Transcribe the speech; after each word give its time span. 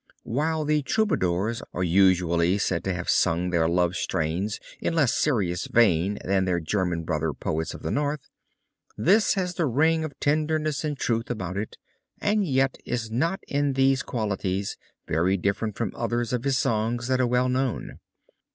While 0.23 0.65
the 0.65 0.81
Troubadours 0.81 1.61
are 1.73 1.83
usually 1.83 2.57
said 2.57 2.83
to 2.85 2.93
have 2.95 3.07
sung 3.07 3.51
their 3.51 3.69
love 3.69 3.95
strains 3.95 4.59
in 4.79 4.95
less 4.95 5.13
serious 5.13 5.67
vein 5.67 6.17
than 6.25 6.45
their 6.45 6.59
German 6.59 7.03
brother 7.03 7.33
poets 7.33 7.75
of 7.75 7.83
the 7.83 7.91
North, 7.91 8.27
this 8.97 9.35
has 9.35 9.53
the 9.53 9.67
ring 9.67 10.03
of 10.03 10.19
tenderness 10.19 10.83
and 10.83 10.97
truth 10.97 11.29
about 11.29 11.55
it 11.55 11.77
and 12.19 12.47
yet 12.47 12.79
is 12.83 13.11
not 13.11 13.41
in 13.47 13.73
these 13.73 14.01
qualities 14.01 14.75
very 15.07 15.37
different 15.37 15.77
from 15.77 15.91
others 15.93 16.33
of 16.33 16.45
his 16.45 16.57
songs 16.57 17.07
that 17.07 17.21
are 17.21 17.27
well 17.27 17.47
known. 17.47 17.99